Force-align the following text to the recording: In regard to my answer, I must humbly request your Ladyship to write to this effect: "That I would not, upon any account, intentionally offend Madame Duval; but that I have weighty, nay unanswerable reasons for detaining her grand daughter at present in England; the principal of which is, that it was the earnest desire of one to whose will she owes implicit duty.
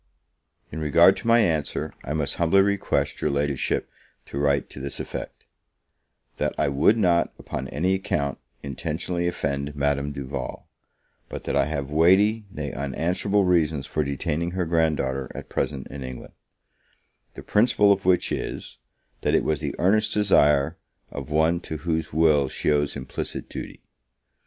In 0.71 0.79
regard 0.79 1.15
to 1.17 1.27
my 1.27 1.41
answer, 1.41 1.93
I 2.03 2.13
must 2.13 2.37
humbly 2.37 2.61
request 2.61 3.21
your 3.21 3.29
Ladyship 3.29 3.87
to 4.25 4.39
write 4.39 4.67
to 4.71 4.79
this 4.79 4.99
effect: 4.99 5.45
"That 6.37 6.55
I 6.57 6.69
would 6.69 6.97
not, 6.97 7.31
upon 7.37 7.67
any 7.67 7.93
account, 7.93 8.39
intentionally 8.63 9.27
offend 9.27 9.75
Madame 9.75 10.11
Duval; 10.11 10.67
but 11.29 11.43
that 11.43 11.55
I 11.55 11.65
have 11.65 11.91
weighty, 11.91 12.45
nay 12.49 12.73
unanswerable 12.73 13.45
reasons 13.45 13.85
for 13.85 14.03
detaining 14.03 14.53
her 14.57 14.65
grand 14.65 14.97
daughter 14.97 15.29
at 15.35 15.49
present 15.49 15.85
in 15.89 16.03
England; 16.03 16.33
the 17.35 17.43
principal 17.43 17.93
of 17.93 18.03
which 18.03 18.31
is, 18.31 18.79
that 19.21 19.35
it 19.35 19.43
was 19.43 19.59
the 19.59 19.75
earnest 19.77 20.15
desire 20.15 20.77
of 21.11 21.29
one 21.29 21.59
to 21.59 21.77
whose 21.77 22.11
will 22.11 22.47
she 22.47 22.71
owes 22.71 22.95
implicit 22.95 23.47
duty. 23.47 23.83